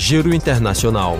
Giro 0.00 0.34
Internacional. 0.34 1.18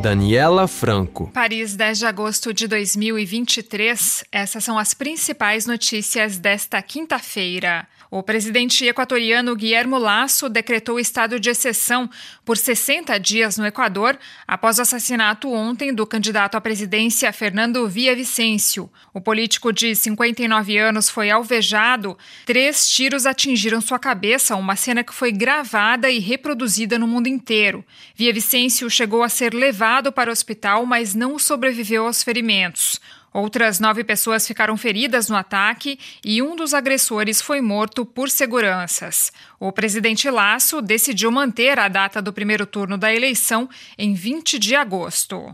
Daniela 0.00 0.68
Franco. 0.68 1.28
Paris, 1.34 1.74
10 1.74 1.98
de 1.98 2.06
agosto 2.06 2.54
de 2.54 2.68
2023. 2.68 4.24
Essas 4.30 4.62
são 4.62 4.78
as 4.78 4.94
principais 4.94 5.66
notícias 5.66 6.38
desta 6.38 6.80
quinta-feira. 6.80 7.84
O 8.14 8.22
presidente 8.22 8.84
equatoriano 8.84 9.56
Guillermo 9.56 9.96
Lasso 9.96 10.46
decretou 10.46 11.00
estado 11.00 11.40
de 11.40 11.48
exceção 11.48 12.10
por 12.44 12.58
60 12.58 13.18
dias 13.18 13.56
no 13.56 13.64
Equador 13.64 14.18
após 14.46 14.78
o 14.78 14.82
assassinato 14.82 15.50
ontem 15.50 15.94
do 15.94 16.06
candidato 16.06 16.54
à 16.54 16.60
presidência 16.60 17.32
Fernando 17.32 17.88
Villavicencio. 17.88 18.90
O 19.14 19.20
político 19.22 19.72
de 19.72 19.96
59 19.96 20.76
anos 20.76 21.08
foi 21.08 21.30
alvejado. 21.30 22.18
Três 22.44 22.86
tiros 22.86 23.24
atingiram 23.24 23.80
sua 23.80 23.98
cabeça, 23.98 24.56
uma 24.56 24.76
cena 24.76 25.02
que 25.02 25.14
foi 25.14 25.32
gravada 25.32 26.10
e 26.10 26.18
reproduzida 26.18 26.98
no 26.98 27.08
mundo 27.08 27.28
inteiro. 27.28 27.82
Villavicencio 28.14 28.90
chegou 28.90 29.22
a 29.22 29.30
ser 29.30 29.54
levado 29.54 30.12
para 30.12 30.28
o 30.28 30.32
hospital, 30.34 30.84
mas 30.84 31.14
não 31.14 31.38
sobreviveu 31.38 32.06
aos 32.06 32.22
ferimentos. 32.22 33.00
Outras 33.32 33.80
nove 33.80 34.04
pessoas 34.04 34.46
ficaram 34.46 34.76
feridas 34.76 35.28
no 35.28 35.36
ataque 35.36 35.98
e 36.24 36.42
um 36.42 36.54
dos 36.54 36.74
agressores 36.74 37.40
foi 37.40 37.60
morto 37.60 38.04
por 38.04 38.28
seguranças. 38.28 39.32
O 39.58 39.72
presidente 39.72 40.28
Lasso 40.28 40.82
decidiu 40.82 41.30
manter 41.30 41.78
a 41.78 41.88
data 41.88 42.20
do 42.20 42.32
primeiro 42.32 42.66
turno 42.66 42.98
da 42.98 43.12
eleição 43.12 43.68
em 43.96 44.12
20 44.12 44.58
de 44.58 44.74
agosto. 44.74 45.52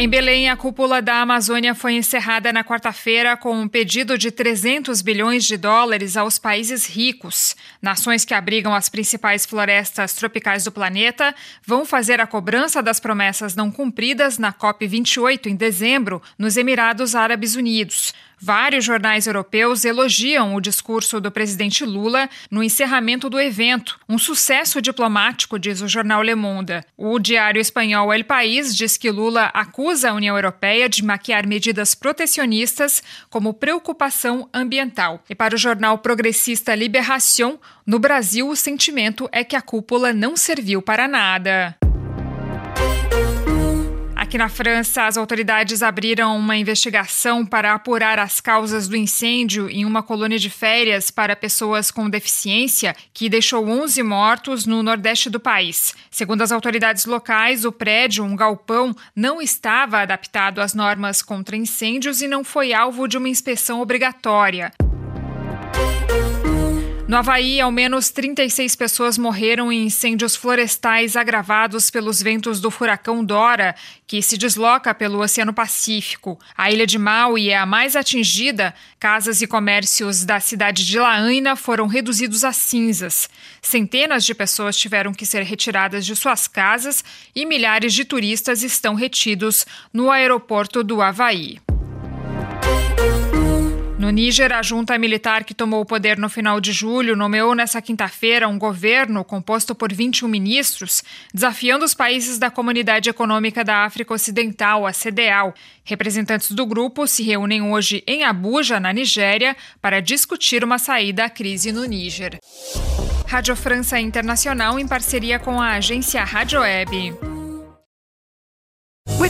Em 0.00 0.08
Belém, 0.08 0.48
a 0.48 0.56
cúpula 0.56 1.02
da 1.02 1.22
Amazônia 1.22 1.74
foi 1.74 1.94
encerrada 1.94 2.52
na 2.52 2.62
quarta-feira 2.62 3.36
com 3.36 3.52
um 3.52 3.66
pedido 3.66 4.16
de 4.16 4.30
300 4.30 5.02
bilhões 5.02 5.44
de 5.44 5.56
dólares 5.56 6.16
aos 6.16 6.38
países 6.38 6.86
ricos. 6.86 7.56
Nações 7.82 8.24
que 8.24 8.32
abrigam 8.32 8.72
as 8.72 8.88
principais 8.88 9.44
florestas 9.44 10.12
tropicais 10.12 10.62
do 10.62 10.70
planeta 10.70 11.34
vão 11.66 11.84
fazer 11.84 12.20
a 12.20 12.28
cobrança 12.28 12.80
das 12.80 13.00
promessas 13.00 13.56
não 13.56 13.72
cumpridas 13.72 14.38
na 14.38 14.52
COP28 14.52 15.46
em 15.46 15.56
dezembro, 15.56 16.22
nos 16.38 16.56
Emirados 16.56 17.16
Árabes 17.16 17.56
Unidos. 17.56 18.14
Vários 18.40 18.84
jornais 18.84 19.26
europeus 19.26 19.84
elogiam 19.84 20.54
o 20.54 20.60
discurso 20.60 21.20
do 21.20 21.30
presidente 21.30 21.84
Lula 21.84 22.28
no 22.50 22.62
encerramento 22.62 23.28
do 23.28 23.40
evento, 23.40 23.98
um 24.08 24.18
sucesso 24.18 24.80
diplomático, 24.80 25.58
diz 25.58 25.80
o 25.80 25.88
jornal 25.88 26.22
Le 26.22 26.34
Monde. 26.34 26.80
O 26.96 27.18
diário 27.18 27.60
espanhol 27.60 28.12
El 28.12 28.24
País 28.24 28.74
diz 28.76 28.96
que 28.96 29.10
Lula 29.10 29.50
acusa 29.52 30.10
a 30.10 30.14
União 30.14 30.36
Europeia 30.36 30.88
de 30.88 31.04
maquiar 31.04 31.46
medidas 31.46 31.94
protecionistas 31.94 33.02
como 33.28 33.54
preocupação 33.54 34.48
ambiental. 34.54 35.22
E 35.28 35.34
para 35.34 35.54
o 35.54 35.58
jornal 35.58 35.98
progressista 35.98 36.74
Liberación, 36.74 37.58
no 37.84 37.98
Brasil 37.98 38.48
o 38.48 38.56
sentimento 38.56 39.28
é 39.32 39.42
que 39.42 39.56
a 39.56 39.62
cúpula 39.62 40.12
não 40.12 40.36
serviu 40.36 40.80
para 40.80 41.08
nada. 41.08 41.76
Aqui 44.28 44.36
na 44.36 44.50
França, 44.50 45.06
as 45.06 45.16
autoridades 45.16 45.82
abriram 45.82 46.36
uma 46.36 46.54
investigação 46.54 47.46
para 47.46 47.72
apurar 47.72 48.18
as 48.18 48.42
causas 48.42 48.86
do 48.86 48.94
incêndio 48.94 49.70
em 49.70 49.86
uma 49.86 50.02
colônia 50.02 50.38
de 50.38 50.50
férias 50.50 51.10
para 51.10 51.34
pessoas 51.34 51.90
com 51.90 52.10
deficiência 52.10 52.94
que 53.14 53.30
deixou 53.30 53.66
11 53.66 54.02
mortos 54.02 54.66
no 54.66 54.82
nordeste 54.82 55.30
do 55.30 55.40
país. 55.40 55.94
Segundo 56.10 56.42
as 56.42 56.52
autoridades 56.52 57.06
locais, 57.06 57.64
o 57.64 57.72
prédio, 57.72 58.22
um 58.22 58.36
galpão, 58.36 58.94
não 59.16 59.40
estava 59.40 60.00
adaptado 60.00 60.60
às 60.60 60.74
normas 60.74 61.22
contra 61.22 61.56
incêndios 61.56 62.20
e 62.20 62.28
não 62.28 62.44
foi 62.44 62.74
alvo 62.74 63.08
de 63.08 63.16
uma 63.16 63.30
inspeção 63.30 63.80
obrigatória. 63.80 64.74
No 67.08 67.16
Havaí, 67.16 67.58
ao 67.58 67.72
menos 67.72 68.10
36 68.10 68.76
pessoas 68.76 69.16
morreram 69.16 69.72
em 69.72 69.86
incêndios 69.86 70.36
florestais 70.36 71.16
agravados 71.16 71.88
pelos 71.88 72.20
ventos 72.20 72.60
do 72.60 72.70
furacão 72.70 73.24
Dora, 73.24 73.74
que 74.06 74.20
se 74.20 74.36
desloca 74.36 74.94
pelo 74.94 75.18
Oceano 75.18 75.54
Pacífico. 75.54 76.38
A 76.54 76.70
ilha 76.70 76.86
de 76.86 76.98
Maui 76.98 77.48
é 77.48 77.56
a 77.56 77.64
mais 77.64 77.96
atingida. 77.96 78.74
Casas 79.00 79.40
e 79.40 79.46
comércios 79.46 80.22
da 80.26 80.38
cidade 80.38 80.84
de 80.84 80.98
Lahaina 80.98 81.56
foram 81.56 81.86
reduzidos 81.86 82.44
a 82.44 82.52
cinzas. 82.52 83.30
Centenas 83.62 84.22
de 84.22 84.34
pessoas 84.34 84.76
tiveram 84.76 85.14
que 85.14 85.24
ser 85.24 85.44
retiradas 85.44 86.04
de 86.04 86.14
suas 86.14 86.46
casas 86.46 87.02
e 87.34 87.46
milhares 87.46 87.94
de 87.94 88.04
turistas 88.04 88.62
estão 88.62 88.94
retidos 88.94 89.64
no 89.94 90.10
aeroporto 90.10 90.84
do 90.84 91.00
Havaí. 91.00 91.58
No 94.08 94.12
Níger, 94.12 94.54
a 94.54 94.62
junta 94.62 94.96
militar 94.96 95.44
que 95.44 95.52
tomou 95.52 95.82
o 95.82 95.84
poder 95.84 96.16
no 96.16 96.30
final 96.30 96.62
de 96.62 96.72
julho 96.72 97.14
nomeou 97.14 97.54
nesta 97.54 97.82
quinta-feira 97.82 98.48
um 98.48 98.58
governo 98.58 99.22
composto 99.22 99.74
por 99.74 99.92
21 99.92 100.26
ministros, 100.26 101.04
desafiando 101.34 101.84
os 101.84 101.92
países 101.92 102.38
da 102.38 102.50
Comunidade 102.50 103.10
Econômica 103.10 103.62
da 103.62 103.84
África 103.84 104.14
Ocidental, 104.14 104.86
a 104.86 104.92
CDAO. 104.94 105.52
Representantes 105.84 106.52
do 106.52 106.64
grupo 106.64 107.06
se 107.06 107.22
reúnem 107.22 107.60
hoje 107.60 108.02
em 108.06 108.24
Abuja, 108.24 108.80
na 108.80 108.94
Nigéria, 108.94 109.54
para 109.78 110.00
discutir 110.00 110.64
uma 110.64 110.78
saída 110.78 111.26
à 111.26 111.28
crise 111.28 111.70
no 111.70 111.84
Níger. 111.84 112.38
Rádio 113.26 113.54
França 113.54 114.00
Internacional 114.00 114.78
em 114.78 114.88
parceria 114.88 115.38
com 115.38 115.60
a 115.60 115.72
agência 115.72 116.24
Rádio 116.24 116.60
Web. 116.60 117.27